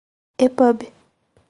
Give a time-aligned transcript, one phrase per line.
[0.45, 0.79] epub